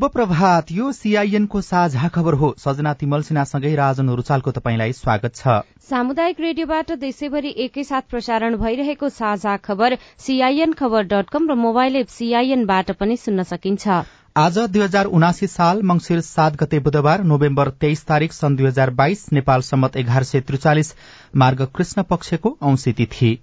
[0.00, 5.60] शुभ प्रभात। यो सीआईएनको साझा खबर हो। सजना तिमल सिन्हासँगै राजन रुचालको तपाईँलाई स्वागत छ।
[5.88, 12.08] सामुदायिक रेडियोबाट देशैभरि एकैसाथ प्रसारण भइरहेको साझा खबर सीआईएन खबर डट कम र मोबाइल एप
[12.08, 14.00] सीआईएनबाट पनि सुन्न सकिन्छ।
[14.36, 18.90] आज दुई हजार उनासी साल मंगिर सात गते बुधबार नोभेम्बर तेइस तारीक सन् दुई हजार
[18.96, 20.94] बाइस नेपाल सम्मत एघार सय त्रिचालिस
[21.36, 23.38] मार्ग कृष्ण पक्षको औंसी तिथि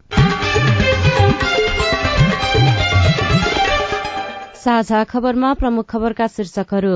[4.68, 6.96] साझा खबरमा प्रमुख खबरका शीर्षकहरू।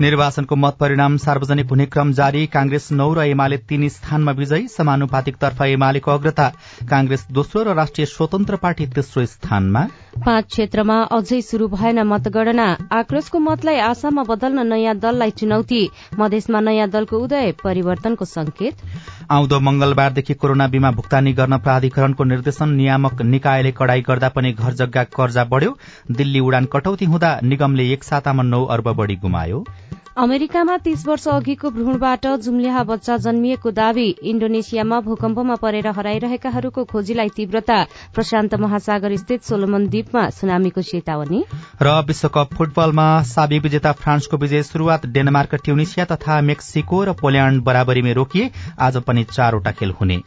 [0.00, 5.62] निर्वाचनको मत परिणाम सार्वजनिक हुने क्रम जारी। कांग्रेस नौ र एमाले तीन स्थानमा विजयी। समानुपातिकतर्फ
[5.62, 6.46] एमालेको अग्रता।
[6.90, 9.82] कांग्रेस दोस्रो र राष्ट्रिय स्वतन्त्र पार्टी तेस्रो स्थानमा।
[10.22, 15.82] पाँच क्षेत्रमा अझै शुरू भएन मतगणना। आक्रोशको मतलाई आशामा बदल्न नयाँ दललाई चुनौती।
[16.18, 18.74] मधेसमा नयाँ दलको उदय। परिवर्तनको संकेत।
[19.30, 25.02] आउँदो मंगलबारदेखि कोरोना बीमा भुक्तानी गर्न प्राधिकरणको निर्देशन नियामक निकायले कड़ाई गर्दा पनि घर जग्गा
[25.16, 25.76] कर्जा बढ़्यो।
[26.10, 29.64] दिल्ली उडान कटौती हुँदा निगमले एक सातामा नौ अर्ब बढ़ी गुमायो।
[30.18, 37.76] अमेरिकामा तीस वर्ष अघिको भ्रूणबाट जुम्ल्याहा बच्चा जन्मिएको दावी इण्डोनेसियामा भूकम्पमा परेर हराइरहेकाहरूको खोजीलाई तीव्रता।
[38.14, 41.44] प्रशान्त महासागर स्थित सोलोमन द्वीपमा सुनामीको चेतावनी।
[41.82, 48.12] र विश्वकप फुटबलमा साबी विजेता फ्रान्सको विजय शुरूआत डेनमार्क ट्युनिसिया तथा मेक्सिको र पोल्याण्ड बराबरीमै
[48.12, 50.20] रोकिए। आज पनि चारवटा खेल हुने।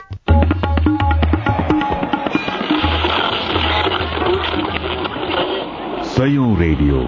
[6.62, 7.00] रेडियो।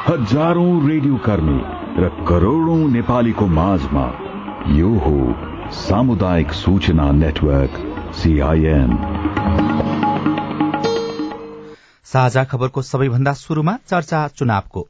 [0.00, 1.58] हजारौं रेडियो कर्मी
[2.02, 4.04] र करोड़ौं नेपालीको माझमा
[4.72, 5.16] यो हो
[5.72, 7.76] सामुदायिक सूचना नेटवर्क
[8.14, 8.96] सीआईएन
[12.04, 14.86] साझा खबरको सबैभन्दा शुरूमा चर्चा चुनावको।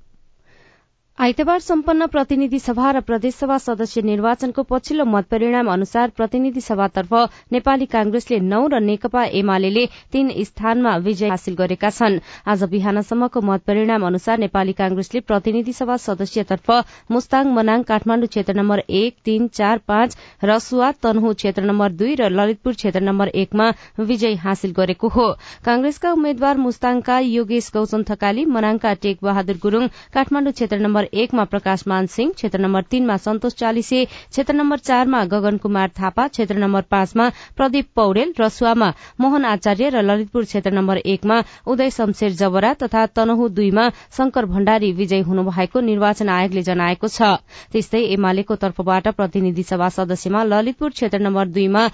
[1.20, 7.12] आइतबार सम्पन्न प्रतिनिधि सभा र प्रदेशसभा सदस्य निर्वाचनको पछिल्लो मत परिणाम अनुसार प्रतिनिधि सभातर्फ
[7.52, 13.62] नेपाली कांग्रेसले नौ र नेकपा एमाले तीन स्थानमा विजय हासिल गरेका छन्। आज बिहानसम्मको मत
[13.66, 16.70] परिणाम अनुसार नेपाली कांग्रेसले प्रतिनिधि सभा सदस्यतर्फ
[17.10, 22.30] मुस्ताङ मनाङ काठमाण्डु क्षेत्र नम्बर एक तीन चार पाँच रसुवा तनहु क्षेत्र नम्बर दुई र
[22.30, 23.68] ललितपुर क्षेत्र नम्बर एकमा
[24.00, 25.28] विजय हासिल गरेको हो।
[25.68, 31.86] कांग्रेसका उम्मेद्वार मुस्ताङका योगेश गौचन थकाली मनाङका टेक बहादुर गुरूङ काठमाण्डु क्षेत्र नम्बर एकमा प्रकाश
[31.88, 36.82] मान सिंह क्षेत्र नम्बर तीनमा सन्तोष चालिसे क्षेत्र नम्बर चारमा गगन कुमार थापा क्षेत्र नम्बर
[36.90, 43.06] पाँचमा प्रदीप पौडेल रसुवामा मोहन आचार्य र ललितपुर क्षेत्र नम्बर एकमा उदय शमशेर जबरा तथा
[43.16, 47.34] तनहु दुईमा शंकर भण्डारी विजयी हुनुभएको निर्वाचन आयोगले जनाएको छ।
[47.72, 51.84] त्यस्तै एमालेको तर्फबाट प्रतिनिधि सभा सदस्यमा ललितपुर क्षेत्र नम्बर दुईमा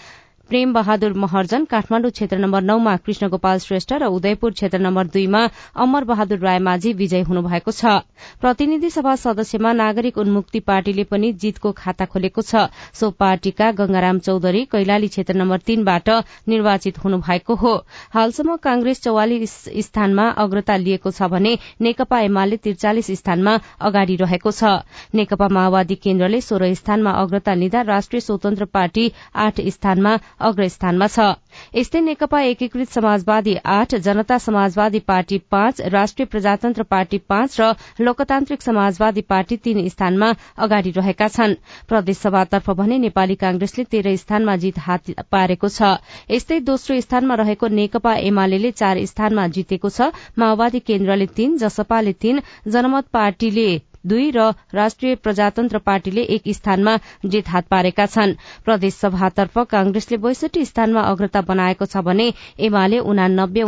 [0.48, 5.40] प्रेम बहादुर महर्जन काठमाण्डु क्षेत्र नम्बर नौमा कृष्ण गोपाल श्रेष्ठ र उदयपुर क्षेत्र नम्बर दुईमा
[5.76, 7.94] अमर बहादुर रायमाझी विजय हुनुभएको छ।
[8.40, 14.64] प्रतिनिधि सभा सदस्यमा नागरिक उन्मुक्ति पार्टीले पनि जीतको खाता खोलेको छ। सो पार्टीका गंगाराम चौधरी
[14.70, 16.08] कैलाली क्षेत्र नम्बर तीनबाट
[16.46, 17.74] निर्वाचित हुनुभएको हो।
[18.14, 24.78] हालसम्म कांग्रेस चौवालिस स्थानमा अग्रता लिएको छ भने नेकपा एमाले त्रिचालिस स्थानमा अगाडि रहेको छ।
[25.10, 31.26] नेकपा माओवादी केन्द्रले सोह्र स्थानमा अग्रता लिँदा राष्ट्रिय स्वतन्त्र पार्टी आठ स्थानमा अग्रस्थानमा छ।
[31.74, 38.62] यस्तै नेकपा एकीकृत समाजवादी आठ जनता समाजवादी पार्टी पाँच राष्ट्रिय प्रजातन्त्र पार्टी पाँच र लोकतान्त्रिक
[38.62, 41.54] समाजवादी पार्टी तीन स्थानमा अगाडि रहेका छन्।
[41.88, 45.96] प्रदेशसभातर्फ भने नेपाली कांग्रेसले तेह्र स्थानमा जीत हात पारेको छ।
[46.30, 52.40] यस्तै दोस्रो स्थानमा रहेको नेकपा एमाले चार स्थानमा जितेको छ। माओवादी केन्द्रले तीन जसपाले तीन
[52.68, 53.68] जनमत पार्टीले
[54.06, 58.34] दुई र राष्ट्रिय प्रजातन्त्र पार्टीले एक स्थानमा जित हात पारेका छन्।
[58.64, 62.32] प्रदेशसभातर्फ कांग्रेसले बैसठी स्थानमा अग्रता बनाएको छ भने
[62.62, 63.62] एमाले उनानब्बे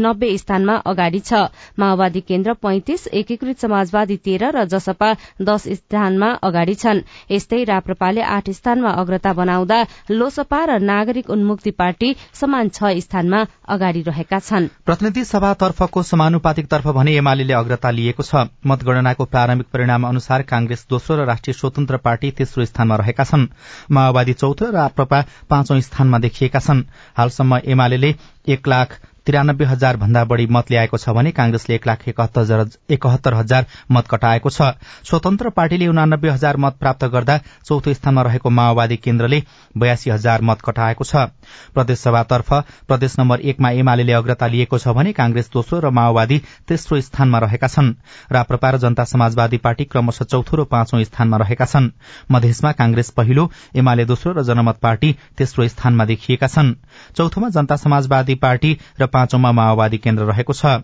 [0.00, 1.32] नब्बे स्थानमा अगाडि छ।
[1.78, 8.50] माओवादी केन्द्र पैंतिस एकीकृत समाजवादी तेह्र र जसपा दश स्थानमा अगाडि छन्। यस्तै राप्रपाले आठ
[8.50, 9.78] स्थानमा अग्रता बनाउँदा
[10.10, 17.16] लोसपा र नागरिक उन्मुक्ति पार्टी समान छ स्थानमा अगाडि रहेका छन्। प्रतिनिधि सभातर्फको समानुपातिकतर्फ भने
[17.16, 22.64] एमाले अग्रता लिएको छ। मतगणनाको प्रारम्भिक परिणाम अनुसार कांग्रेस दोस्रो र राष्ट्रिय स्वतन्त्र पार्टी तेस्रो
[22.64, 23.46] स्थानमा रहेका छन्।
[23.90, 26.82] माओवादी चौथो र राप्रपा पाँचौं स्थानमा देखिएका छन्।
[27.16, 28.14] हालसम्म एमाले
[28.48, 28.88] एक लाख
[29.28, 34.50] तिरानब्बे हजार भन्दा बढ़ी मत ल्याएको छ भने कांग्रेसले एक लाख एकहत्तर हजार मत कटाएको
[34.50, 34.72] छ।
[35.04, 37.36] स्वतन्त्र पार्टीले उनानब्बे हजार मत प्राप्त गर्दा
[37.68, 39.42] चौथो स्थानमा रहेको माओवादी केन्द्रले
[39.76, 41.28] बयासी हजार मत कटाएको छ।
[41.74, 42.52] प्रदेशसभातर्फ
[42.88, 46.38] प्रदेश नम्बर एकमा एमाले अग्रता लिएको छ भने कांग्रेस दोस्रो र माओवादी
[46.68, 47.92] तेस्रो स्थानमा रहेका छन्।
[48.32, 51.90] राप्रपा र जनता समाजवादी पार्टी क्रमशः चौथो र पाँचौं स्थानमा रहेका छन्।
[52.32, 56.74] मधेसमा कांग्रेस पहिलो एमाले दोस्रो र जनमत पार्टी तेस्रो स्थानमा देखिएका छन्।
[57.12, 60.78] चौथोमा जनता समाजवादी पार्टी र पाँचौंमा माओवादी केन्द्र रहेको छ।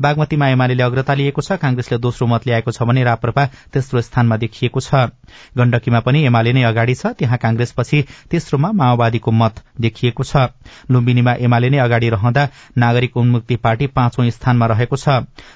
[0.00, 4.80] बागमतीमा एमाले अग्रता लिएको छ कांग्रेसले दोस्रो मत ल्याएको छ भने राप्रपा तेस्रो स्थानमा देखिएको
[4.80, 5.08] छ।
[5.56, 10.52] गण्डकीमा पनि एमाले नै अगाडि छ त्यहाँ कांग्रेसपछि तेस्रोमा माओवादीको मत देखिएको छ।
[10.90, 12.48] लुम्बिनीमा एमाले नै अगाडि रहँदा
[12.78, 15.08] नागरिक उन्मुक्ति पार्टी पाँचौं स्थानमा रहेको छ।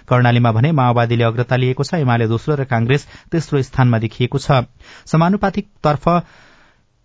[0.08, 4.64] कर्णालीमा भने माओवादीले अग्रता लिएको छ एमाले दोस्रो र कांग्रेस तेस्रो स्थानमा देखिएको छ।
[5.06, 6.08] समानुपातिक तर्फ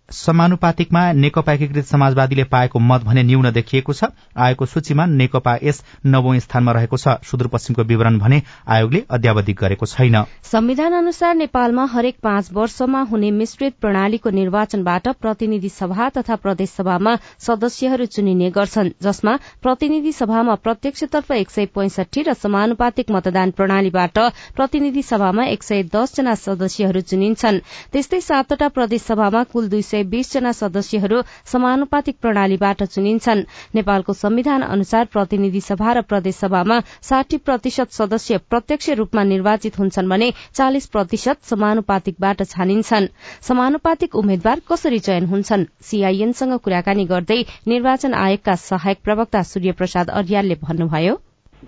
[0.08, 4.04] समानुपातिकमा नेकपा एकीकृत समाजवादीले पाएको मत भने न्यून देखिएको छ।
[4.36, 10.16] आयोगको सूचीमा नेकपा एस नवौं स्थानमा रहेको छ। सुदूरपश्चिमको विवरण भने आयोगले अध्यावधि गरेको छैन।
[10.44, 17.14] संविधान अनुसार नेपालमा हरेक पाँच वर्षमा हुने मिश्रित प्रणालीको निर्वाचनबाट प्रतिनिधि सभा तथा प्रदेश सभामा
[17.38, 24.18] सदस्यहरू चुनिने गर्छन् जसमा प्रतिनिधि सभामा प्रत्यक्षतर्फ एक सय पैंसठी र समानुपातिक मतदान प्रणालीबाट
[24.56, 27.60] प्रतिनिधि सभामा एक सय दसजना सदस्यहरू चुनिन्छन्।
[27.92, 33.42] त्यस्तै सातवटा प्रदेश सभामा कुल दुई सय बीसजना सदस्यहरू समानुपातिक प्रणालीबाट चुनिन्छन्।
[33.74, 40.08] नेपालको संविधान अनुसार प्रतिनिधि सभा र प्रदेश सभामा साठी प्रतिशत सदस्य प्रत्यक्ष रूपमा निर्वाचित हुन्छन्
[40.08, 43.06] भने चालिस प्रतिशत समानुपातिकबाट छानिन्छन्।
[43.42, 45.64] समानुपातिक उम्मेद्वार कसरी चयन हुन्छन्?
[45.82, 51.14] सीआईएनसँग कुराकानी गर्दै निर्वाचन आयोगका सहायक प्रवक्ता सूर्य प्रसाद अर्यालले भन्नुभयो।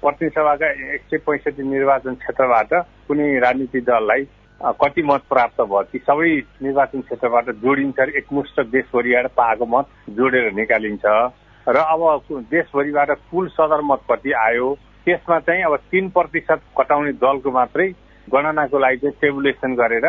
[0.03, 2.73] प्रतिनिधि सभाका एक सय पैँसठी निर्वाचन क्षेत्रबाट
[3.09, 4.25] कुनै राजनीतिक दललाई
[4.61, 5.83] कति मत प्राप्त भयो?
[5.83, 6.31] ती सबै
[6.63, 11.05] निर्वाचन क्षेत्रबाट जोडिन्छ एकमुष्ट देशभरिबाट पाएको मत जोडेर निकालिन्छ।
[11.67, 12.03] र अब
[12.51, 14.69] देशभरिबाट कुल सदर मत कति आयो।
[15.07, 17.89] त्यसमा चाहिँ अब तिन प्रतिशत कटाउने दलको मात्रै
[18.29, 20.07] गणनाको लागि चाहिँ टेबुलेसन गरेर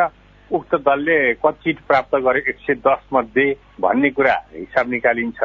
[0.51, 3.47] उक्त दलले कति सिट प्राप्त गर्यो एक सय दस मध्ये
[3.79, 5.39] भन्ने कुरा हिसाब निकालिन्छ।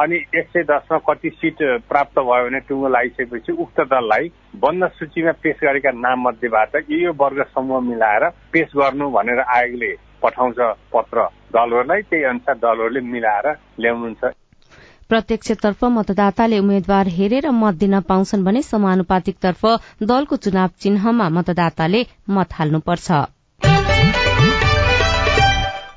[0.00, 5.32] अनि एक सय दसमा कति सिट प्राप्त भयो भने टुङ्गो लगाइसकेपछि उक्त दललाई बन्द सूचीमा
[5.42, 9.90] पेश गरेका नाम मध्येबाट यो वर्ग समूह मिलाएर पेश गर्नु भनेर आयोगले
[10.22, 10.58] पठाउँछ
[10.92, 13.46] पत्र। दलहरूलाई त्यही अनुसार दलहरूले मिलाएर
[13.80, 14.32] ल्याउनुहुन्छ।
[15.08, 19.64] प्रत्यक्षतर्फ मतदाताले उम्मेद्वार हेरेर मत दिन पाउँछन् भने समानुपातिकतर्फ
[20.02, 23.35] दलको चुनाव चिन्हमा मतदाताले मत हाल्नुपर्छ।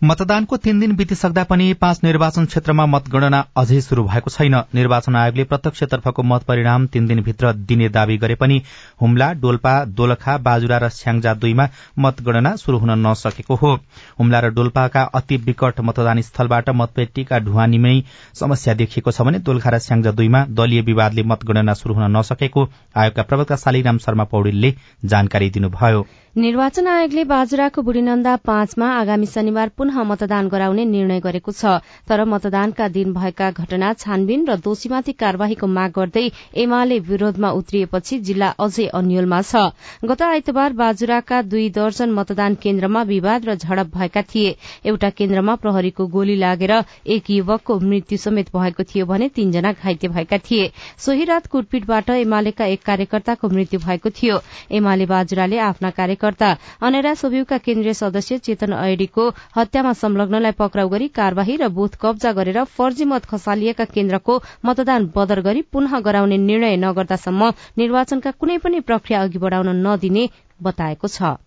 [0.04, 5.44] मतदानको तीन दिन बितिसक्दा पनि पाँच निर्वाचन क्षेत्रमा मतगणना अझै शुरू भएको छैन। निर्वाचन आयोगले
[5.44, 8.62] प्रत्यक्षतर्फको मत परिणाम तीन दिनभित्र दिने दावी गरे पनि
[9.02, 11.66] हुम्ला डोल्पा दोलखा बाजुरा र स्याङ्जा दुईमा
[12.00, 13.74] मतगणना शुरू हुन नसकेको हो।
[14.20, 17.96] हुम्ला र डोल्पाका अति विकट मतदान स्थलबाट मतपेटीका ढुवानीमै
[18.40, 23.24] समस्या देखिएको छ भने दोलखा र स्याङ्जा दुईमा दलीय विवादले मतगणना शुरू हुन नसकेको आयोगका
[23.24, 24.74] प्रवक्ता शालिग्राम शर्मा पौडेलले
[25.06, 26.06] जानकारी दिनुभयो।
[26.38, 32.88] निर्वाचन आयोगले बाजुराको बुढीनन्दा पाँचमा आगामी शनिबार पुनः मतदान गराउने निर्णय गरेको छ। तर मतदानका
[32.90, 36.26] दिन भएका घटना छानबिन र दोषीमाथि कार्यवाहीको माग गर्दै
[36.56, 39.74] एमाले विरोधमा उत्रिएपछि जिल्ला अझै अन्यलमा छ।
[40.06, 44.56] गत आइतबार बाजुराका दुई दर्जन मतदान केन्द्रमा विवाद र झडप भएका थिए।
[44.86, 46.74] एउटा केन्द्रमा प्रहरीको गोली लागेर
[47.10, 52.66] एक युवकको मृत्यु समेत भएको थियो भने तीनजना घाइते भएका थिए। सोही रात कुटपिटबाट एमालेका
[52.68, 54.40] एक कार्यकर्ताको मृत्यु भएको थियो।
[54.70, 59.30] एमाले बाजुराले आफ्ना कार्यकर्ता अनेरा सोभिउका केन्द्रीय सदस्य चेतन ऐडीको
[59.80, 65.42] हत्यामा संलग्नलाई पक्राउ गरी कार्यवाही र बुथ कब्जा गरेर फर्जी मत खसालिएका केन्द्रको मतदान बदर
[65.42, 71.38] गरी पुनः गराउने निर्णय नगर्दासम्म निर्वाचनका कुनै पनि प्रक्रिया अघि बढ़ाउन नदिने बताएको छ।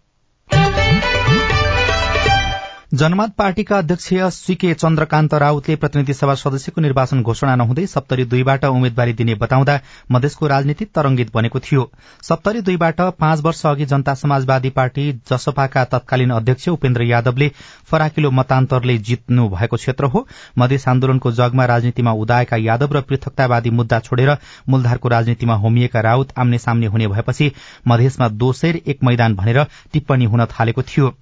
[2.93, 9.13] जनमत पार्टीका अध्यक्ष सीके चन्द्रकान्त राउतले प्रतिनिधि सभा सदस्यको निर्वाचन घोषणा नहुँदै सप्तरी दुईबाट उम्मेद्वारी
[9.13, 9.79] दिने बताउँदा
[10.13, 11.89] मधेसको राजनीति तरंगित बनेको थियो।
[12.23, 17.51] सप्तरी दुईबाट पाँच वर्ष अघि जनता समाजवादी पार्टी जसपाका तत्कालीन अध्यक्ष उपेन्द्र यादवले
[17.91, 20.27] फराकिलो मतान्तरले जित्नु भएको क्षेत्र हो।
[20.59, 24.37] मधेस आन्दोलनको जगमा राजनीतिमा उदाएका यादव र पृथकतावादी मुद्दा छोडेर
[24.69, 27.51] मूलधारको राजनीतिमा होमिएका राउत आम्ने सामने हुने भएपछि
[27.89, 31.13] मधेसमा दोसेर एक मैदान भनेर टिप्पणी हुन थालेको थियो।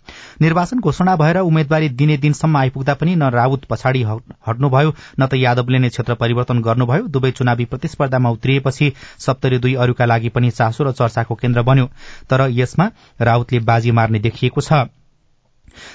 [0.41, 4.03] निर्वाचन घोषणा भएर उम्मेद्वारी दिने दिनसम्म आइपुग्दा पनि न राउत पछाडि
[4.49, 10.05] हट्नुभयो न त यादवले नै क्षेत्र परिवर्तन गर्नुभयो। दुवै चुनावी प्रतिस्पर्धामा उत्रिएपछि सप्तरी दुई अरूका
[10.07, 11.87] लागि पनि चासो र चर्चाको केन्द्र बन्यो।
[12.31, 12.87] तर यसमा
[13.21, 14.89] राउतले बाजी मार्ने देखिएको छ।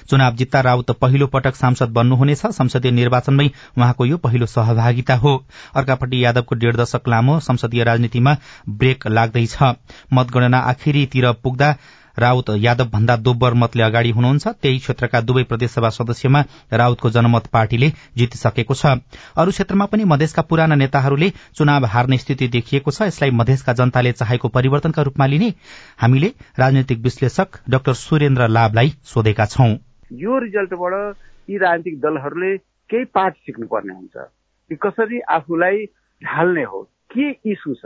[0.10, 5.34] चुनाव जित्ता राउत पहिलो पटक सांसद बन्नुहुनेछ। संसदीय निर्वाचनमै उहाँको यो पहिलो सहभागिता हो।
[5.76, 8.38] अर्कापट्टि यादवको डेढ़ दशक लामो संसदीय राजनीतिमा
[8.70, 9.58] ब्रेक लाग्दैछ।
[10.14, 11.76] मतगणना आखिरीतिर पुग्दा
[12.20, 16.42] राउत यादव भन्दा दोब्बर मतले अगाडि हुनुहुन्छ। त्यही क्षेत्रका दुवै प्रदेशसभा सदस्यमा
[16.74, 18.86] राउतको जनमत पार्टीले जितिसकेको छ।
[19.38, 24.48] अरू क्षेत्रमा पनि मधेसका पुराना नेताहरूले चुनाव हार्ने स्थिति देखिएको छ। यसलाई मधेसका जनताले चाहेको
[24.50, 25.54] परिवर्तनका रूपमा लिने
[26.02, 29.72] हामीले राजनैतिक विश्लेषक डाक्टर सुरेन्द्र लाभलाई सोधेका छौं।
[30.14, 30.94] यो रिजल्टबाट
[31.50, 32.58] यी राजनीतिक दलहरूले
[32.90, 34.16] केही पाठ सिक्नुपर्ने हुन्छ।
[34.70, 35.86] कि कसरी आफूलाई
[36.22, 36.82] ढाल्ने हो?
[37.12, 37.86] के इस्यु छ?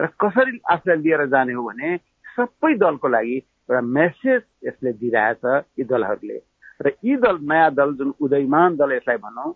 [0.00, 1.96] र कसरी आफूलाई लिएर जाने हो भने
[2.36, 3.38] सबै दलको लागि
[3.70, 5.44] एउटा मेसेज यसले दिइरहेछ
[5.78, 6.38] यी दलहरूले।
[6.82, 9.50] र यी दल नयाँ दल जुन उदयमान दल यसलाई भनौँ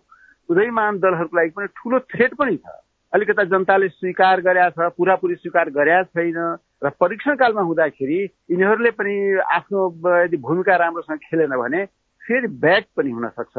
[0.49, 2.67] उदयमान दलहरूको लागि पनि ठुलो थ्रेट पनि छ।
[3.13, 6.37] अलिकता जनताले स्वीकार गरेका छ पुरापुरी स्वीकार गरेका छैन
[6.83, 8.19] र परीक्षण कालमा हुँदाखेरि
[8.51, 9.15] यिनीहरूले पनि
[9.57, 9.81] आफ्नो
[10.23, 11.85] यदि भूमिका राम्रोसँग खेलेन भने
[12.21, 13.57] फेरि ब्याक पनि हुन सक्छ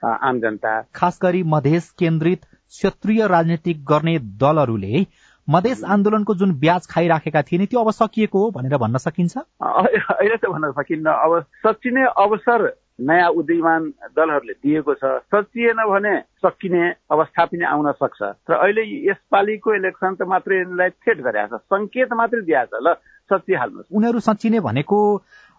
[0.00, 5.02] आम जनता। खास गरी मधेस केन्द्रित क्षेत्रीय राजनीतिक गर्ने दलहरूले
[5.50, 9.36] मधेस आन्दोलनको जुन ब्याज खाइराखेका थिए नि त्यो अब सकिएको हो भनेर भन्न सकिन्छ?
[9.36, 12.66] अहिले त भन्न सकिन्न। अब सचिने अवसर
[13.00, 16.14] नयाँ उदयमान दलहरूले दिएको छ। सचिएन भने
[16.44, 21.62] सकिने अवस्था पनि आउन सक्छ। र अहिले यसपालिको इलेक्सन त मात्रै यिनलाई थेट गरेको छ
[21.66, 22.94] सङ्केत मात्रै दिएको छ ल
[23.30, 25.00] सचिहाल्नुहोस् उनीहरू सचिने भनेको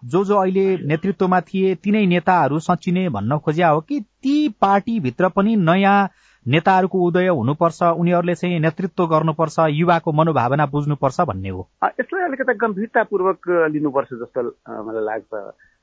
[0.02, 5.56] जो जो अहिले नेतृत्वमा थिए तिनै नेताहरू सचिने भन्न खोज्या हो कि ती पार्टीभित्र पनि
[5.58, 5.98] नयाँ
[6.46, 13.48] नेताहरूको उदय हुनुपर्छ उनीहरूले चाहिँ नेतृत्व गर्नुपर्छ युवाको मनोभावना बुझ्नुपर्छ भन्ने हो। यसलाई अलिकति गम्भीरतापूर्वक
[13.70, 14.42] लिनुपर्छ जस्तो
[14.82, 15.32] मलाई लाग्छ।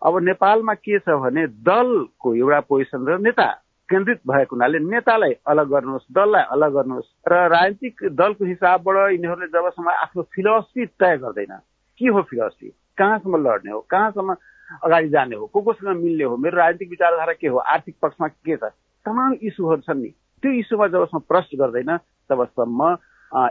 [0.02, 3.48] अब नेपालमा के छ भने दलको एउटा पोजिसन र नेता
[3.90, 9.90] केन्द्रित भएको हुनाले नेतालाई अलग गर्नुहोस् दललाई अलग गर्नुहोस् र राजनीतिक दलको हिसाबबाट यिनीहरूले जबसम्म
[9.90, 11.56] आफ्नो फिलोसफी तय गर्दैन
[12.00, 12.70] के हो फिलोसफी?
[13.00, 13.80] कहाँसम्म लड्ने हो?
[13.90, 14.36] कहाँसम्म
[14.84, 15.46] अगाडि जाने हो?
[15.48, 16.38] को कोसँग मिल्ने हो?
[16.38, 17.58] मेरो राजनीतिक विचारधारा के हो?
[17.58, 18.72] आर्थिक पक्षमा के छ?
[19.06, 21.98] तमाम इस्युहरू छन् नि। त्यो इस्युमा जबसम्म प्रश्न गर्दैन
[22.30, 22.82] तबसम्म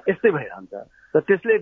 [0.09, 0.75] यस्तै भइरहन्छ।
[1.14, 1.54] र त्यसले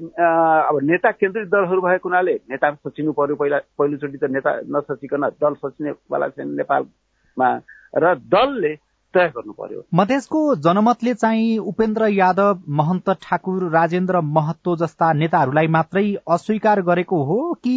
[0.69, 5.55] अब नेता केन्द्रित दलहरू भएको हुनाले नेता सचिनु पर्यो पहिला पहिलोचोटि त नेता नसचिकन दल
[5.63, 7.49] सचिनेवाला छैन नेपालमा
[7.95, 8.73] र दलले
[9.15, 16.07] तय गर्नु पर्यो। मधेसको जनमतले चाहिँ उपेन्द्र यादव महन्त ठाकुर राजेन्द्र महतो जस्ता नेताहरूलाई मात्रै
[16.29, 17.77] अस्वीकार गरेको हो कि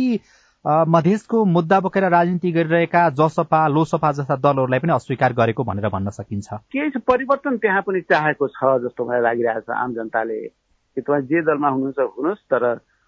[0.66, 6.48] मधेसको मुद्दा बोकेर राजनीति गरिरहेका जसपा लोसपा जस्ता दलहरूलाई पनि अस्वीकार गरेको भनेर भन्न सकिन्छ।
[6.76, 10.40] केही परिवर्तन त्यहाँ पनि चाहेको छ जस्तो मलाई लागिरहेको छ आम जनताले।
[10.98, 12.64] कि तपाईँ जे दलमा हुनुहुन्छ हुनुहोस् तर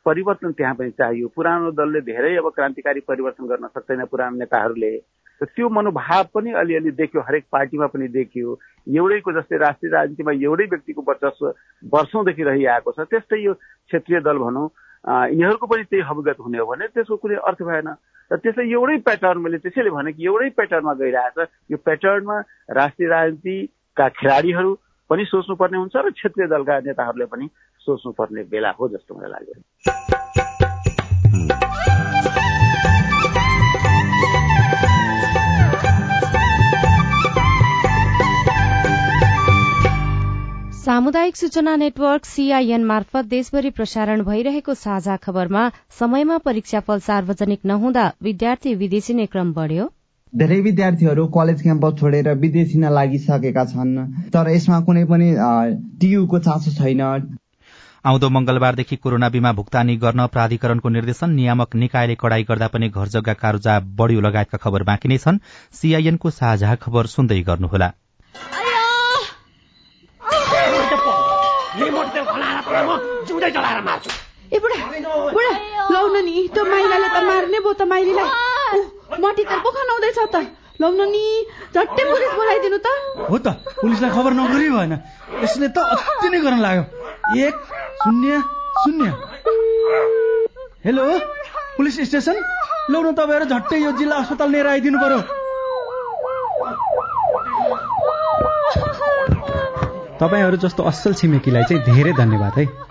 [0.05, 4.97] परिवर्तन त्यहाँ पनि चाहियो। पुरानो दलले धेरै अब क्रान्तिकारी परिवर्तन गर्न सक्दैन पुरानो नेताहरूले।
[5.41, 11.01] त्यो मनोभाव पनि अलिअलि देखियो हरेक पार्टीमा पनि देखियो। एउटैको जस्तै राष्ट्रिय राजनीतिमा एउटै व्यक्तिको
[11.03, 11.45] वर्चस्व
[11.83, 14.69] वर्षौँदेखि रहिआएको छ। त्यस्तै यो क्षेत्रीय दल भनौँ
[15.07, 17.89] यिनीहरूको पनि त्यही अवगत हुने हो भने त्यसको कुनै अर्थ भएन।
[18.31, 21.37] र त्यसलाई एउटै प्याटर्न मैले त्यसैले भने कि एउटै प्याटर्नमा गइरहेछ।
[21.71, 22.37] यो प्याटर्नमा
[22.69, 24.71] राष्ट्रिय राजनीतिका खेलाडीहरू
[25.09, 27.45] पनि सोच्नुपर्ने हुन्छ र क्षेत्रीय दलका नेताहरूले पनि
[27.81, 30.20] सोच्नुपर्ने बेला हो जस्तो मलाई लाग्यो।
[40.81, 45.65] सामुदायिक सूचना नेटवर्क सीआईएन मार्फत देशभरि प्रसारण भइरहेको साझा खबरमा
[45.99, 49.85] समयमा परीक्षाफल सार्वजनिक नहुँदा विद्यार्थी विदेशी नै क्रम बढ़्यो।
[50.33, 53.93] धेरै विद्यार्थीहरू कलेज क्याम्पस छोडेर विदेशी लागिसकेका छन्
[54.33, 55.29] तर यसमा कुनै पनि
[56.01, 57.05] टियुको चासो छैन।
[58.05, 63.39] आउँदो मंगलबारदेखि कोरोना बीमा भुक्तानी गर्न प्राधिकरणको निर्देशन नियामक निकायले कड़ाई गर्दा पनि घर जग्गा
[63.45, 65.43] कारुजा बढ़्यो लगायतका खबर बाँकी नै छन्।
[65.81, 67.93] सीआईएनको साझा खबर सुन्दै गर्नुहोला।
[73.41, 74.09] जिउँदै जलाएर मार्छु।
[74.53, 74.77] ए बुढा
[75.33, 75.53] बुढा
[75.89, 78.29] लौन नि त्यो माइलाले त मार्ने भयो त माइलीलाई।
[79.17, 80.35] मटी त पो खनाउँदैछ त।
[80.77, 81.25] लौन नि
[81.73, 82.87] झट्टै पुलिस बोलाइदिनु त।
[83.33, 83.47] हो त
[83.81, 84.93] पुलिसलाई खबर नगरी भएन।
[85.41, 86.83] यसले त अति नै गर्न लाग्यो।
[87.41, 87.55] एक
[88.03, 88.31] शून्य
[88.81, 89.09] शून्य।
[90.85, 91.05] Hello
[91.77, 92.37] police station?
[92.93, 95.19] लौन तपाईँहरू झट्टै यो जिल्ला अस्पताल लिएर आइदिनु पर्यो।
[100.21, 102.90] तपाईँहरू जस्तो असल छिमेकीलाई चाहिँ धेरै धन्यवाद है।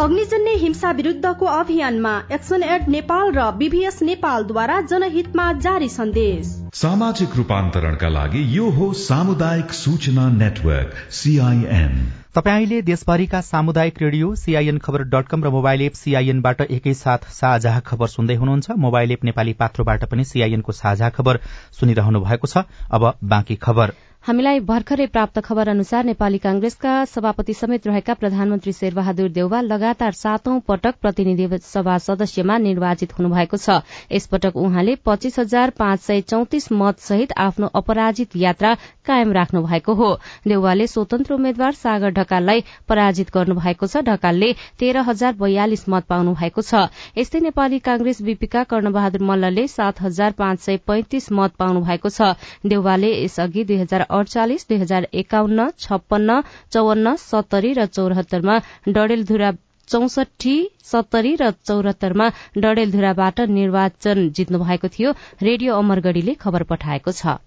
[0.00, 8.08] अग्निजन्य हिंसा विरुद्धको अभियानमा एक्सन एड नेपाल र बीभीएस नेपालद्वारा जनहितमा जारी सन्देश। सामाजिक रूपान्तरणका
[8.08, 12.00] लागि यो हो सामुदायिक सूचना नेटवर्क सीआईएन
[12.34, 18.06] तपाईँले देशभरिका सामुदायिक radio CIN Khabar dot com र मोबाइल एप सीआईएनबाट एकैसाथ साझा खबर
[18.08, 21.40] सुन्दै हुनुहुन्छ। मोबाइल एप नेपाली पात्रोबाट पनि सीआईएनको साझा खबर
[21.80, 23.92] सुनिरहनु भएको छ। अब बाँकी खबर।
[24.24, 30.58] हामीलाई भर्खरै प्राप्त खबर अनुसार नेपाली कांग्रेसका सभापति समेत रहेका प्रधानमन्त्री शेरबहादुर देउवा लगातार सातौं
[30.66, 33.76] पटक प्रतिनिधि सभा सदस्यमा निर्वाचित हुनुभएको छ।
[34.12, 38.74] यसपटक उहाँले पच्चीस हजार पाँच सय चौतिस मत सहित आफ्नो अपराजित यात्रा
[39.06, 40.10] कायम राख्नु भएको हो।
[40.46, 46.36] देउवाले स्वतन्त्र उम्मेद्वार सागर ढकाललाई पराजित गर्नु भएको छ। ढकालले तेह्र हजार बयालिस मत पाउनु
[46.36, 46.84] भएको छ।
[47.16, 52.36] यस्तै नेपाली कांग्रेस बीपीका कर्णबहादुर मल्लले सात हजार पाँच सय पैंतिस मत पाउनु भएको छ।
[52.68, 56.38] देउवाले यसअघि दुई हजार अडचालिस दुई हजार एकाउन्न छप्पन्न
[56.72, 58.56] चौवन्न सत्तरी र चौरात्तरमा
[58.90, 59.50] डडेलधुरा
[59.88, 62.26] चौसठी सत्तरी र चौरात्तरमा
[62.58, 67.38] डडेलधुराबाट निर्वाचन जित्नु भएको थियो। रेडियो अमरगढ़ीले खबर पठाएको छ।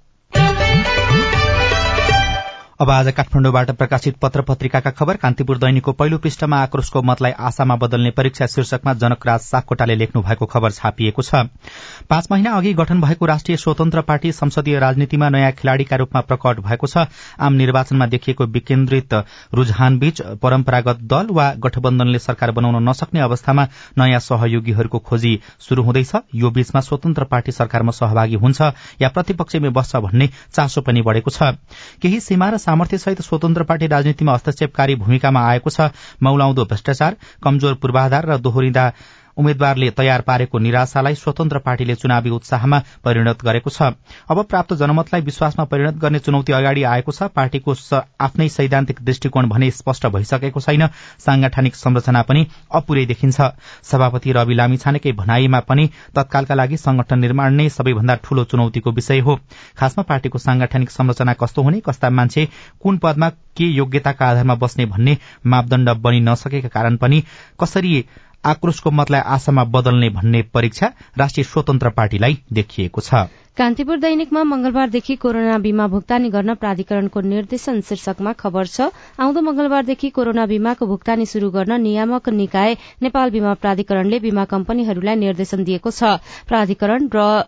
[2.83, 8.09] अब आज काठमाडौँबाट प्रकाशित पत्र पत्रिकाका खबर कान्तिपुर दैनिकको पहिलो पृष्ठमा आक्रोशको मतलाई आशामा बदल्ने
[8.11, 11.47] परीक्षा शीर्षकमा जनकराज सापकोटाले लेख्नु भएको खबर छापिएको छ।
[12.09, 16.87] पाँच महिना अघि गठन भएको राष्ट्रिय स्वतन्त्र पार्टी संसदीय राजनीतिमा नयाँ खेलाड़ीका रूपमा प्रकट भएको
[16.87, 17.05] छ।
[17.39, 19.13] आम निर्वाचनमा देखिएको विकेन्द्रित
[19.53, 26.49] रूझानबीच परम्परागत दल वा गठबन्धनले सरकार बनाउन नसक्ने अवस्थामा नयाँ सहयोगीहरूको खोजी शुरू हुँदैछ। यो
[26.51, 28.61] बीचमा स्वतन्त्र पार्टी सरकारमा सहभागी हुन्छ
[29.01, 31.55] या प्रतिपक्षमै बस्छ भन्ने चासो पनि बढ़ेको छ।
[32.03, 35.89] केही सीमा र सामर्थ्यसहित स्वतन्त्र पार्टी राजनीतिमा हस्तक्षेपकारी भूमिकामा आएको छ
[36.23, 38.85] मौलाउँदो भ्रष्टाचार कमजोर पूर्वाधार र दोहोरिँदा
[39.37, 43.93] उम्मेद्वारले तयार पारेको निराशालाई स्वतन्त्र पार्टीले चुनावी उत्साहमा परिणत गरेको छ।
[44.29, 47.75] अब प्राप्त जनमतलाई विश्वासमा परिणत गर्ने चुनौती अगाडि आएको छ। पार्टीको
[48.19, 50.87] आफ्नै सैद्धान्तिक दृष्टिकोण भने स्पष्ट भइसकेको छैन।
[51.19, 53.41] सांगठनिक संरचना पनि अपुरै देखिन्छ।
[53.83, 59.39] सभापति रवि लामिछानेकै भनाईमा पनि तत्कालका लागि संगठन निर्माण नै सबैभन्दा ठूलो चुनौतीको विषय हो।
[59.77, 62.47] खासमा पार्टीको सांगठनिक संरचना कस्तो हुने कस्ता मान्छे
[62.81, 67.23] कुन पदमा के योग्यताका आधारमा बस्ने भन्ने मापदण्ड बनि नसकेका कारण पनि
[67.61, 68.05] कसरी
[68.45, 75.57] आक्रोशको मतलाई आशामा बदल्ने भन्ने परीक्षा राष्ट्रिय स्वतन्त्र पार्टीलाई देखिएको छ। कान्तिपुर दैनिकमा मंगलबारदेखि कोरोना
[75.57, 81.81] बीमा भुक्तानी गर्न प्राधिकरणको निर्देशन शीर्षकमा खबर छ। आउँदो मंगलबारदेखि कोरोना बीमाको भुक्तानी शुरू गर्न
[81.81, 86.17] नियामक निकाय नेपाल बीमा प्राधिकरणले बीमा कम्पनीहरूलाई निर्देशन दिएको छ।
[86.49, 87.45] प्राधिकरण र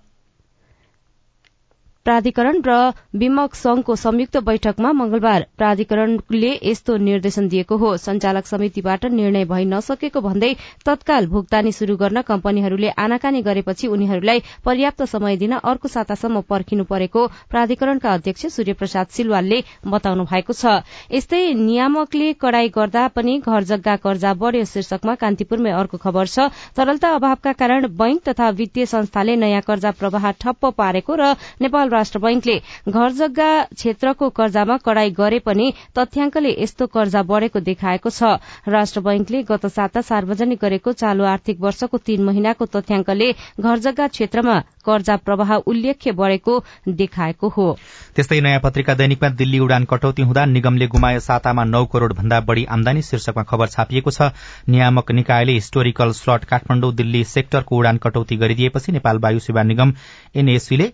[2.06, 2.74] प्राधिकरण र
[3.18, 10.22] विमक संघको संयुक्त बैठकमा मंगलबार प्राधिकरणले यस्तो निर्देशन दिएको हो। संचालक समितिबाट निर्णय भइ नसकेको
[10.22, 10.52] भन्दै
[10.86, 17.26] तत्काल भुक्तानी शुरू गर्न कम्पनीहरूले आनाकानी गरेपछि उनीहरूलाई पर्याप्त समय दिन अर्को सातासम्म पर्खिनु परेको
[17.50, 23.96] प्राधिकरणका अध्यक्ष सूर्य प्रसाद सिलवालले बताउनु भएको छ। यस्तै नियामकले कड़ाई गर्दा पनि घर जग्गा
[24.06, 29.66] कर्जा बढ़्यो शीर्षकमा कान्तिपुरमै अर्को खबर छ। तरलता अभावका कारण बैंक तथा वित्तीय संस्थाले नयाँ
[29.66, 32.58] कर्जा प्रवाह ठप्प पारेको र नेपाल राष्ट्र बैंकले
[32.90, 38.38] घर जग्गा क्षेत्रको कर्जामा कड़ाई गरे पनि तथ्याङ्कले यस्तो कर्जा बढ़ेको देखाएको छ।
[38.70, 44.60] राष्ट्र बैंकले गत साता सार्वजनिक गरेको चालू आर्थिक वर्षको तीन महिनाको तथ्याङ्कले घर जग्गा क्षेत्रमा
[44.86, 46.54] कर्जा प्रवाह उल्लेख्य बढ़ेको
[46.90, 47.68] देखाएको हो।
[48.16, 52.66] त्यस्तै नयाँ पत्रिका दैनिकमा दिल्ली उडान कटौती हुँदा निगमले गुमायो सातामा नौ करोड़ भन्दा बढ़ी
[52.70, 54.30] आमदानी शीर्षकमा खबर छापिएको छ।
[54.70, 59.94] नियामक निकायले हिस्टोरिकल स्लट काठमाडौँ दिल्ली सेक्टरको उडान कटौती गरिदिएपछि नेपाल वायु सेवा निगम
[60.36, 60.92] एनएससीले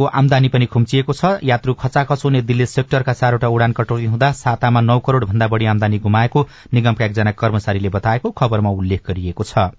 [0.00, 4.80] को आमदानी पनि खुम्चिएको छ। यात्रु खचाखच हुने दिल्ली सेक्टरका चारवटा उडान कटौती हुँदा सातामा
[4.82, 9.70] नौ करोड़ भन्दा बढ़ी आमदानी गुमाएको निगमका एकजना कर्मचारीले बताएको खबरमा उल्लेख गरिएको छ।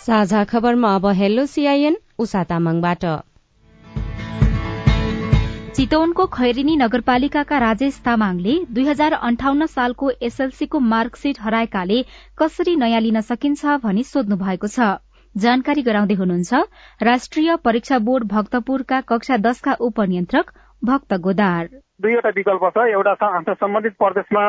[0.00, 3.04] साझा खबरमा अब हेलो सीआईएन उषा तामाङबाट।
[5.76, 11.98] चितवनको खैरिनी नगरपालिकाका राजेश तामाङले दुई हजार अन्ठाउन्न सालको एसएलसीको मार्कशीट हराएकाले
[12.38, 14.92] कसरी नयाँ लिन सकिन्छ भनी सोध्नु भएको छ।
[15.34, 16.54] जानकारी गराउँदै हुनुहुन्छ
[17.02, 20.50] राष्ट्रिय परीक्षा बोर्ड भक्तपुरका कक्षा दशका उपनियन्त्रक
[20.82, 21.64] भक्त गोदार।
[22.02, 23.14] दुईवटा विकल्प छ। एउटा
[23.54, 24.44] सम्बन्धित प्रदेशमा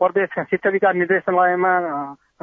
[0.00, 1.72] प्रदेश शिक्षा विकास निर्देशालयमा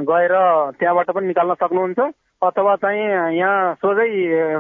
[0.10, 0.34] गएर
[0.78, 2.00] त्यहाँबाट पनि निकाल्न सक्नुहुन्छ।
[2.42, 3.02] अथवा चाहिँ
[3.34, 4.06] यहाँ सोझै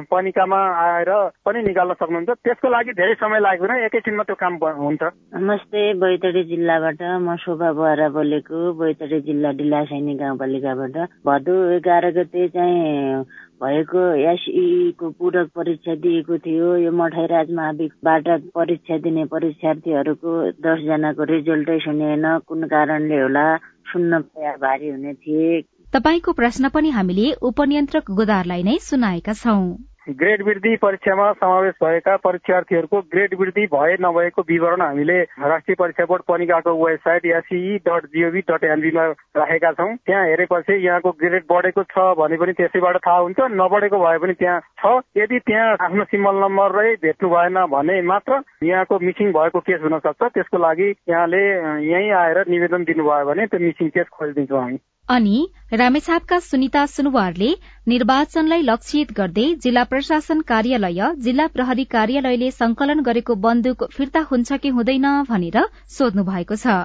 [0.09, 1.09] पनिकामा आएर
[1.45, 5.03] पनि निकाल्न सक्नुहुन्छ। त्यसको लागि धेरै समय लाग्दैन एकैछिनमा त्यो काम हुन्छ।
[5.37, 13.21] नमस्ते बैतडी जिल्लाबाट म शोभा बोहरा बोलेको। बैतडी जिल्ला डिलासैनी गाउँपालिकाबाट। भदौ एघार गते चाहिँ
[13.61, 20.33] भएको एसईको पूरक परीक्षा दिएको थियो। यो मठाइराज महाविकबाट परीक्षा दिने परीक्षार्थीहरूको
[20.65, 23.47] दसजनाको रिजल्टै सुनेन। कुन कारणले होला?
[23.87, 24.19] सुन्न
[24.65, 25.61] भारी हुने थिए।
[25.93, 29.61] तपाईँको प्रश्न पनि हामीले उपनियन्त्रक गोदारलाई नै सुनाएका छौं।
[30.09, 36.23] ग्रेड वृद्धि परीक्षामा समावेश भएका परीक्षार्थीहरूको ग्रेड वृद्धि भए नभएको विवरण हामीले राष्ट्रिय परीक्षा board
[36.27, 39.05] पनिकाको website SEE dot GOV dot एनबीमा
[39.37, 44.17] राखेका छौँ। त्यहाँ हेरेपछि यहाँको ग्रेड बढेको छ भने पनि त्यसैबाट थाहा हुन्छ नबढेको भए
[44.23, 49.59] पनि त्यहाँ छ। यदि त्यहाँ आफ्नो सिम्बल नम्बरै भेट्नु भएन भने मात्र यहाँको मिसिङ भएको
[49.71, 51.41] केस हुन सक्छ। त्यसको लागि यहाँले
[51.87, 55.37] यहीँ आएर निवेदन दिनुभयो भने त्यो मिसिङ केस खोलिदिन्छौँ हामी। अनि
[55.73, 57.49] रामेछापका सुनिता सुनवारले
[57.87, 64.69] निर्वाचनलाई लक्षित गर्दै जिल्ला प्रशासन कार्यालय जिल्ला प्रहरी कार्यालयले संकलन गरेको बन्दुक फिर्ता हुन्छ कि
[64.77, 65.63] हुँदैन भनेर
[65.97, 66.75] सोध्नु भएको छ।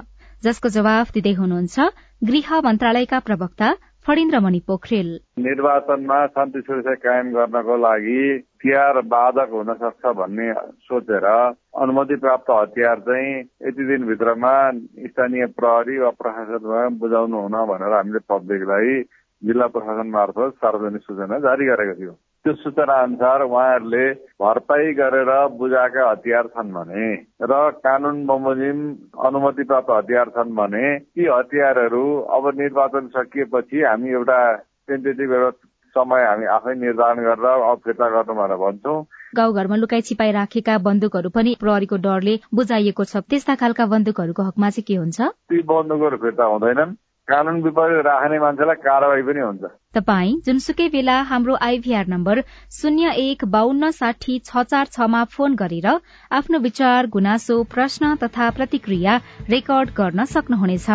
[0.43, 1.89] जसको जवाफ दिँदै हुनुहुन्छ
[2.23, 3.75] गृह मन्त्रालयका प्रवक्ता
[4.07, 10.53] फणिन्द्रमणि पोखरेल। निर्वाचनमा शान्ति सुरक्षा कायम गर्नको लागि हतियार बाधक हुन सक्छ भन्ने
[10.87, 13.35] सोचेर अनुमति प्राप्त हतियार चाहिँ
[13.67, 14.55] यति दिनभित्रमा
[15.07, 19.01] स्थानीय प्रहरी वा प्रशासनमा बुझाउनु हुन भनेर हामीले पब्लिकलाई
[19.43, 24.07] जिल्ला प्रशासन मार्फत सार्वजनिक सूचना जारी गरेको थियौँ। त्यो सूचना अनुसार उहाँहरूले
[24.43, 27.07] भरपाई गरेर बुझाएका हतियार छन् भने
[27.47, 28.79] र कानून बमोजिम
[29.27, 34.41] अनुमति प्राप्त हतियार छन् भने ती हतियारहरू अब निर्वाचन सकिएपछि हामी एउटा
[34.89, 38.99] टेन्टेटिभ एउटा समय हामी आफै निर्धारण गरेर अब फिर्ता गर्नु भनेर भन्छौँ।
[39.37, 44.87] गाउँघरमा लुकाई छिपाई राखेका बन्दुकहरू पनि प्रहरीको डरले बुझाइएको छ। त्यस्ता खालका बन्दुकहरूको हकमा चाहिँ
[44.89, 45.21] के हुन्छ?
[45.53, 46.97] ती बन्दुकहरू फिर्ता हुँदैनन्।
[47.29, 49.65] कानून विपरीत राख्ने मान्छेलाई कारवाही पनि हुन्छ।
[49.97, 52.41] तपाई जुनसुकै बेला हाम्रो आइभीआर नम्बर
[52.79, 55.87] शून्य एक बान्न साठी छ चार छमा फोन गरेर
[56.31, 60.91] आफ्नो विचार गुनासो प्रश्न तथा प्रतिक्रिया रेकर्ड गर्न सक्नुहुनेछ।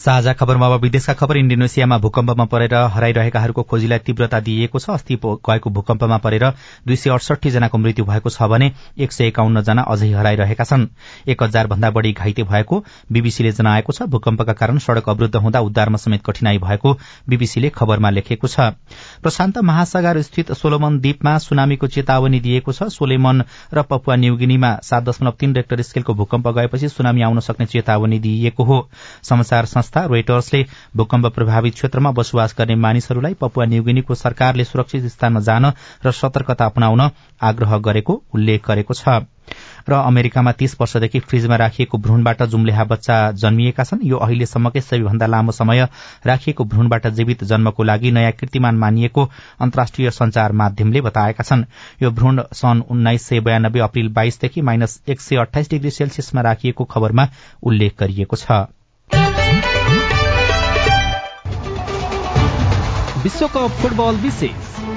[0.00, 5.70] साझा खबरमा अब विदेशका खबर। इण्डोनेसियामा भूकम्पमा परेर हराइरहेकाहरूको खोजीलाई तीव्रता दिइएको छ। अस्ति गएको
[5.70, 6.44] भूकम्पमा परेर
[6.86, 10.86] दुई सय अडसठी जनाको मृत्यु भएको छ भने एक सय एकाउन्न जना अझै हराइरहेका छन्।
[11.28, 12.78] एक हजार भन्दा बढ़ी घाइते भएको
[13.12, 16.92] बीबीसीले जनाएको छ। भूकम्पका कारण सड़क अवरूद्ध हुँदा उद्धारमा समेत कठिनाई भएको
[17.28, 18.72] बीबीसीले खबरमा लेखेको छ।
[19.20, 25.36] प्रशान्त महासागर स्थित सोलोमन द्वीपमा सुनामीको चेतावनी दिएको छ। सोलेमन र पपुवा न्युगिनीमा सात दशमलव
[25.40, 28.80] तीन रेक्टर स्केलको भूकम्प गएपछि सुनामी आउन सक्ने चेतावनी दिइएको हो।
[29.22, 30.64] समाचार संस्था रोइटर्सले
[30.96, 35.72] भूकम्प प्रभावित क्षेत्रमा बसोबास गर्ने मानिसहरूलाई पपुवा न्युगिनीको सरकारले सुरक्षित स्थानमा जान
[36.06, 37.10] र सतर्कता अपनाउन
[37.42, 39.26] आग्रह गरेको उल्लेख गरेको छ।
[39.88, 45.52] र अमेरिकामा तीस वर्षदेखि फ्रिजमा राखिएको भ्रूणबाट जुम्लेहा बच्चा जन्मिएका छन्। यो अहिलेसम्मकै सबैभन्दा लामो
[45.52, 45.88] समय
[46.26, 49.28] राखिएको भ्रूणबाट जीवित जन्मको लागि नयाँ कीर्तिमान मानिएको
[49.60, 51.64] अन्तर्राष्ट्रिय संचार माध्यमले बताएका छन्।
[52.02, 56.84] यो भ्रूण सन् उन्नाइस सय बयानब्बे अप्रेल बाइसदेखि माइनस एक सय अठाइस डिग्री सेल्सियसमा राखिएको
[56.86, 57.28] खबरमा
[57.62, 58.66] उल्लेख गरिएको छ।
[63.22, 64.89] विश्वकप फुटबल विशेष।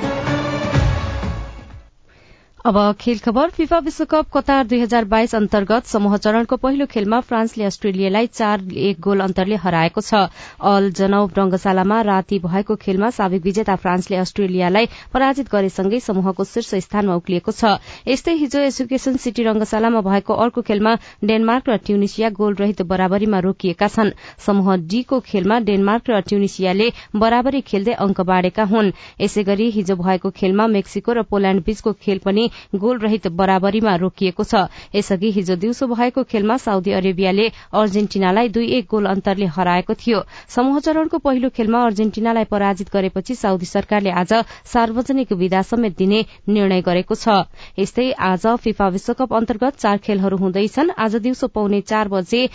[2.65, 7.63] अब खेल खबर फिफा विश्वकप कतार दुई हजार बाइस अन्तर्गत समूह चरणको पहिलो खेलमा फ्रान्सले
[7.63, 10.21] अस्ट्रेलियालाई चार एक गोल अन्तरले हराएको छ।
[10.63, 17.15] अल जनौ रंगशालामा राति भएको खेलमा साबिक विजेता फ्रान्सले अस्ट्रेलियालाई पराजित गरेसँगै समूहको शीर्ष स्थानमा
[17.15, 17.73] उक्लिएको छ।
[18.08, 20.95] यस्तै हिजो एजुकेशन सिटी रंगशालामा भएको अर्को खेलमा
[21.26, 26.89] डेनमार्क र ट्युनिसिया गोल रहित बराबरीमा रोकिएका छन्। समूह डी को खेलमा डेनमार्क र ट्युनिसियाले
[27.17, 32.26] बराबरी खेल्दै अंक बाँडेका हुन्। यसै गरी हिजो भएको खेलमा मेक्सिको र पोल्याण्ड बीचको खेल
[32.26, 38.68] पनि गोल रहित बराबरीमा रोकिएको छ। यसअघि हिजो दिउँसो भएको खेलमा साउदी अरेबियाले अर्जेन्टिनालाई दुई
[38.74, 44.34] एक गोल अन्तरले हराएको थियो। समूह चरणको पहिलो खेलमा अर्जेन्टिनालाई पराजित गरेपछि साउदी सरकारले आज
[44.66, 47.48] सार्वजनिक विदा समेत दिने निर्णय गरेको छ।
[47.80, 52.48] यस्तै आज फिफा विश्वकप अन्तर्गत चार खेलहरू हुँदैछन्। आज दिउँसो पाउने चार बजे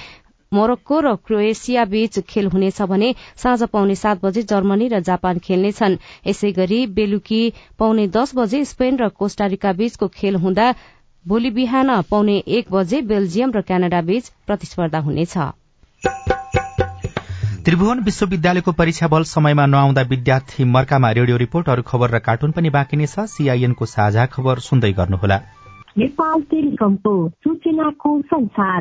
[0.53, 5.97] मोरक्को र क्रोएसिया बीच खेल हुनेछ भने साँझ पाउने सात बजे जर्मनी र जापान खेल्नेछन्।
[6.27, 7.43] यसै गरी बेलुकी
[7.79, 10.73] पाउने दस बजे स्पेन र कोष्टारिका बीचको खेल हुँदा
[11.25, 15.37] भोलि बिहान पाउने एक बजे बेल्जियम र क्यानाडा बीच प्रतिस्पर्धा हुनेछ।
[17.65, 22.71] त्रिभुवन विश्वविद्यालयको परीक्षा बल समयमा नआउँदा विद्यार्थी मर्कामा रेडियो रिपोर्ट अरू खबर र कार्टुन पनि
[22.71, 25.39] बाँकी नै छ। सीआईएनको साझा खबर सुन्दै गर्नुहोला।
[25.99, 27.13] नेपाल टेलिकमको
[27.45, 28.81] सूचनाको संसार।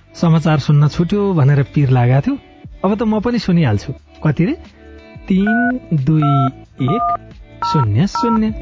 [0.15, 2.37] समाचार सुन्न छुट्यो भनेर पिर लागेको थियो।
[2.85, 3.93] अब त म पनि सुनिहाल्छु।
[4.23, 4.53] कति रे?
[5.27, 6.31] तिन दुई
[6.85, 7.05] एक
[7.65, 8.53] शून्य शून्य।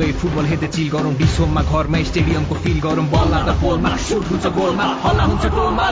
[0.00, 4.46] सँगै फुटबल हेर्दै चिल गरौँ। डिसोममा घरमा स्टेडियमको फिल गरौँ। बल लाग्दा पोलमा सुट हुन्छ
[4.56, 5.86] गोलमा हल्ला हुन्छ गोलमा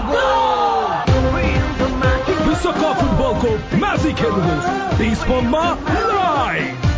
[2.49, 4.67] विश्वकप फुटबलको म्याजिक हेर्नुहोस्।
[4.99, 5.65] डिसोममा
[6.09, 6.89] लाइभ!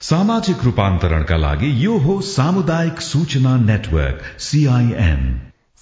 [0.00, 5.22] सामाजिक रूपान्तरणका लागि यो हो सामुदायिक सूचना नेटवर्क सीआईएन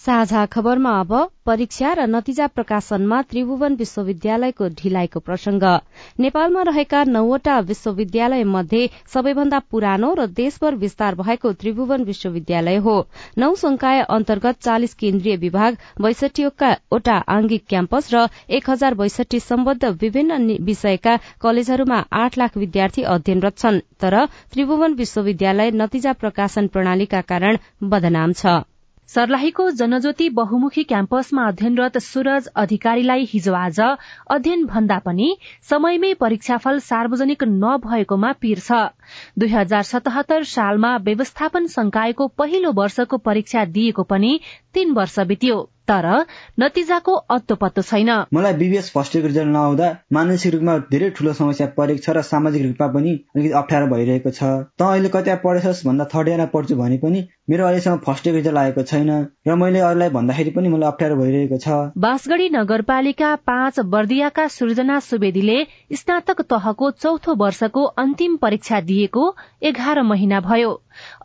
[0.04, 1.10] साझा खबरमा अब
[1.46, 5.64] परीक्षा र नतिजा प्रकाशनमा त्रिभुवन विश्वविद्यालयको ढिलाइको प्रसंग।
[6.18, 12.96] नेपालमा रहेका नौवटा विश्वविद्यालय मध्ये सबैभन्दा पुरानो र देशभर विस्तार भएको त्रिभुवन विश्वविद्यालय हो।
[13.38, 20.56] नौ संकाय अन्तर्गत चालिस केन्द्रीय विभाग बैसठीवटा आंगिक क्याम्पस र एक हजार बैसठी सम्बद्ध विभिन्न
[20.64, 28.32] विषयका कलेजहरूमा आठ लाख विद्यार्थी अध्ययनरत छन्। तर त्रिभुवन विश्वविद्यालय नतिजा प्रकाशन प्रणालीका कारण बदनाम
[28.32, 28.60] छ।
[29.10, 35.30] सर्लाहीको जनज्योति बहुमुखी क्याम्पसमा अध्ययनरत सूरज अधिकारीलाई हिजो आज अध्ययन भन्दा पनि
[35.70, 38.78] समयमै परीक्षाफल सार्वजनिक नभएकोमा पीर छ।
[39.38, 44.32] दुई हजार सतहत्तर सालमा व्यवस्थापन संकायको पहिलो वर्षको परीक्षा दिएको पनि
[44.74, 45.58] तीन वर्ष बित्यो।
[45.90, 46.07] तर
[46.61, 51.66] नतिजाको अत्तो पत्तो छैन। मलाई बिबिएस फर्स्ट इयरको रिजल्ट नआउँदा मानसिक रूपमा धेरै ठूलो समस्या
[51.76, 54.42] परेको छ र सामाजिक रूपमा पनि अलिकति अप्ठ्यारो भइरहेको छ।
[54.79, 58.59] त अहिले कति पढेछस् भन्दा थर्ड इयरमा पढ्छु भने पनि मेरो अहिलेसम्म फर्स्ट इयरको रिजल्ट
[58.59, 59.11] आएको छैन
[59.48, 65.59] र मैले अरूलाई भन्दाखेरि पनि मलाई अप्ठ्यारो भइरहेको छ। बाँसगढ़ी नगरपालिका पाँच बर्दियाका सृजना सुवेदीले
[65.96, 69.24] स्नातक तहको चौथो वर्षको अन्तिम परीक्षा दिएको
[69.64, 70.70] एघार महिना भयो।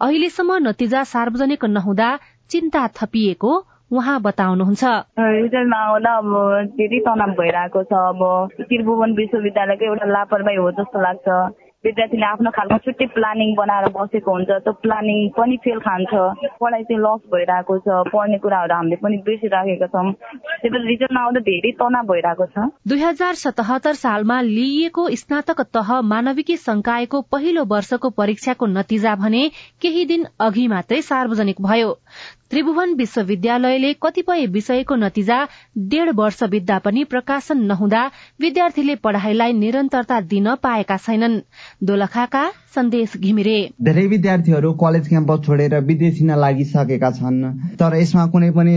[0.02, 2.10] अहिलेसम्म नतिजा सार्वजनिक नहुँदा
[2.50, 3.54] चिन्ता थपिएको
[3.92, 4.84] उहाँ बताउनुहुन्छ।
[5.20, 6.32] रिजल्ट नआउँदा अब
[6.78, 8.22] धेरै तनाव भइरहेको छ। अब
[8.66, 11.28] त्रिभुवन विश्वविद्यालयको एउटा लापरवाही हो जस्तो लाग्छ।
[11.86, 16.14] विद्यार्थीले आफ्नो खालको छुट्टै प्लानिङ बनाएर बसेको हुन्छ त्यो प्लानिङ पनि फेल खान्छ।
[16.58, 20.12] पढाइ चाहिँ लस भइरहेको छ पढ्ने कुराहरू हामीले पनि बिर्सिराखेका छौँ।
[20.66, 26.58] त्यही रिजल्ट नआउँदा धेरै तनाव भइरहेको छ। दुई हजार सतहत्तर सालमा लिइएको स्नातक तह मानविकी
[26.58, 29.48] संकायको पहिलो वर्षको परीक्षाको नतिजा भने
[29.82, 31.94] केही दिन अघि मात्रै सार्वजनिक भयो।
[32.52, 35.38] त्रिभुवन विश्वविद्यालयले कतिपय विषयको नतिजा
[35.92, 38.02] डेढ़ वर्ष बित्दा पनि प्रकाशन नहुँदा
[38.42, 41.40] विद्यार्थीले पढ़ाईलाई निरन्तरता दिन पाएका छैनन्।
[41.84, 42.44] दोलखाका
[42.76, 47.42] सन्देश घिमिरे। धेरै विद्यार्थीहरू कलेज क्याम्पस छोडेर विदेश हिँड्न लागिसकेका छन्
[47.82, 48.76] तर यसमा कुनै पनि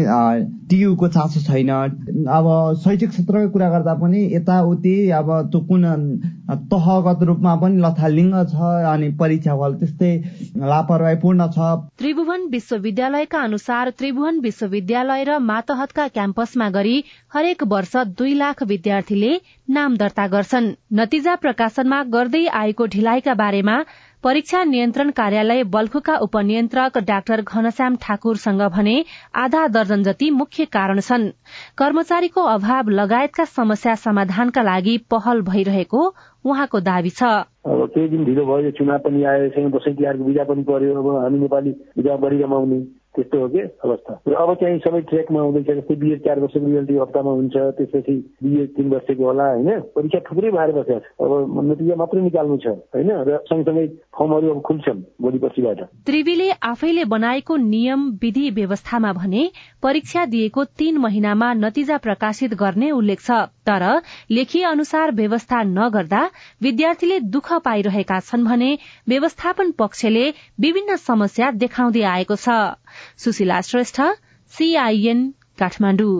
[0.71, 2.47] टियुको चासो छैन। अब
[2.85, 5.85] शैक्षिक क्षेत्रको कुरा गर्दा पनि यताउति अब त्यो कुन
[6.49, 10.13] तहगत रूपमा पनि लथालिङ्ग छ अनि परीक्षा फल त्यस्तै
[10.65, 16.97] लापरवाहीपूर्ण छ। त्रिभुवन विश्वविद्यालयका अनुसार त्रिभुवन विश्वविद्यालय र मातहतका क्याम्पसमा गरी
[17.35, 19.33] हरेक वर्ष दुई लाख विद्यार्थीले
[19.69, 23.83] नाम दर्ता गर्छन्। नतिजा प्रकाशनमा गर्दै आएको ढिलाइका बारेमा
[24.25, 28.95] परीक्षा नियन्त्रण कार्यालय बल्खुका उपनियन्त्रक डाक्टर घनश्याम ठाकुरसँग भने
[29.43, 31.29] आधा दर्जन जति मुख्य कारण छन्।
[31.79, 36.03] कर्मचारीको अभाव लगायतका समस्या समाधानका लागि पहल भइरहेको
[36.49, 37.31] उहाँको दावी छ।
[37.69, 41.39] अब केही दिन ढिलो भयो चुनाव पनि आयो दसैँ तिहारको बिदा पनि पर्यो अब हामी
[41.39, 42.81] नेपाली बिदा बढी रमाउने
[43.17, 47.31] त्यस्तो हो कि अवस्था। अब चाहिँ सबै ट्र्याकमा आउँदैछ जस्तै बिए चार वर्षको रिजल्ट हप्तामा
[47.31, 49.71] हुन्छ त्यसपछि बिए तिन वर्षको होला होइन?
[49.97, 53.11] परीक्षा थुप्रै भएर बसेको छ अब नतिजा मात्रै निकाल्नु छ होइन?
[53.27, 59.43] र सँगसँगै फर्महरू अब खुल्छन् भोलि पर्सिबाट त्रिवीले आफैले बनाएको नियम विधि व्यवस्थामा भने
[59.83, 63.85] परीक्षा दिएको तीन महिनामा नतिजा प्रकाशित गर्ने उल्लेख छ। तर
[64.31, 66.23] लेखिए अनुसार व्यवस्था नगर्दा
[66.63, 68.71] विद्यार्थीले दुःख पाइरहेका छन् भने
[69.09, 70.25] व्यवस्थापन पक्षले
[70.61, 72.49] विभिन्न समस्या देखाउँदै आएको छ।
[73.17, 74.01] सुशीला श्रेष्ठ
[74.53, 75.21] सीआईएन
[75.59, 76.17] काठमाडौँ।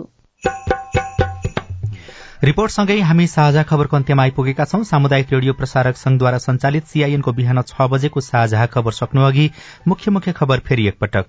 [2.43, 7.89] रिपोर्टसँगै हामी साझा खबरको अन्त्यमा आइपुगेका छौं। सामुदायिक रेडियो प्रसारक संघद्वारा संचालित सीआईएनको बिहान छ
[7.91, 9.49] बजेको साझा खबर सक्नु अघि
[9.87, 11.25] मुख्य मुख्य खबर फेरि एकपटक।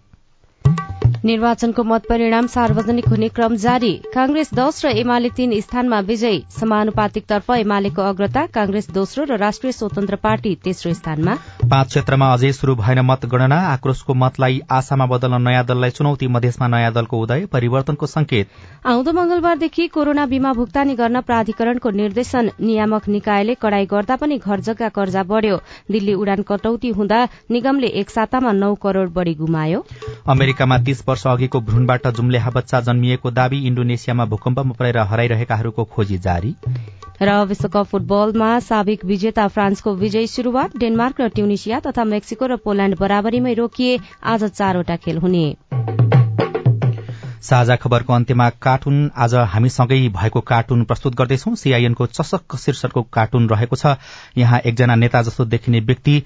[1.25, 7.51] निर्वाचनको मत परिणाम सार्वजनिक हुने क्रम जारी। कांग्रेस दश र एमाले तीन स्थानमा विजयी। समानुपातिकतर्फ
[7.53, 13.01] एमालेको अग्रता कांग्रेस दोस्रो र राष्ट्रिय स्वतन्त्र पार्टी तेस्रो स्थानमा। पाँच क्षेत्रमा अझै शुरू भएन
[13.05, 18.49] मतगणना। आक्रोशको मतलाई आशामा बदल्न नयाँ दललाई चुनौती मधेसमा नयाँ दलको उदय परिवर्तनको संकेत।
[18.87, 24.89] आउँदो मंगलबारदेखि कोरोना बीमा भुक्तानी गर्न प्राधिकरणको निर्देशन। नियामक निकायले कड़ाई गर्दा पनि घर जग्गा
[24.89, 29.85] कर्जा बढ़्यो। दिल्ली उडान कटौती हुँदा निगमले एक सातामा नौ करोड़ बढ़ी गुमायो।
[30.29, 36.55] अमेरिकामा तीस वर्ष अघिको भ्रूणबाट जुम्लेहा बच्चा जन्मिएको दावी इण्डोनेसियामा भूकम्पमा परेर हराइरहेकाहरूको खोजी जारी।
[37.23, 42.99] र विश्वकप फुटबलमा साबिक विजेता फ्रान्सको विजयी शुरूआत डेनमार्क र ट्युनिसिया तथा मेक्सिको र पोल्याण्ड
[42.99, 45.45] बराबरीमै रोकिए आज चारवटा खेल हुने।
[47.43, 53.77] साझा खबरको अन्त्यमा कार्टुन आज हामीसँगै भएको कार्टुन प्रस्तुत गर्दैछौ। सीआईएनको चसक्क शीर्षकको कार्टुन रहेको
[53.77, 53.97] छ।
[54.37, 56.23] यहाँ एकजना नेता जस्तो देखिने व्यक्ति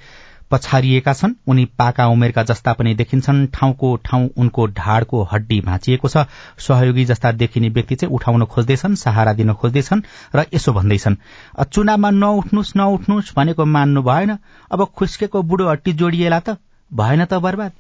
[0.54, 6.26] पछारिएका छन्। उनी पाका उमेरका जस्ता पनि देखिन्छन्। ठाउँको ठाउँ उनको ढाडको हड्डी भाँचिएको छ।
[6.58, 10.02] सहयोगी जस्ता देखिने व्यक्ति चाहिँ उठाउन खोज्दैछन् सहारा दिन खोज्दैछन्
[10.36, 11.16] र यसो भन्दैछन्
[11.64, 14.38] चुनावमा नउठ्नुहोस् नउठ्नुहोस् भनेको मान्नु भएन।
[14.70, 16.56] अब खुस्केको बुढो हट्टी जोडिएला त।
[16.90, 17.72] भएन त बर्बाद।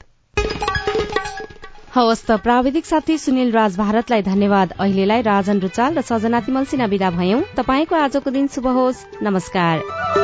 [1.94, 6.86] हवस् त प्राविधिक साथी सुनिल राज भारतलाई धन्यवाद। अहिलेलाई राजन रुचाल र सजना तिमल सिन्हा
[6.88, 10.23] विदा भयौं। तपाईँको आजको दिन शुभ होस्। नमस्कार।